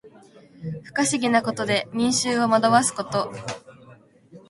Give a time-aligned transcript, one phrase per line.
[0.83, 3.31] 不可思議なことで民衆を惑わすこと。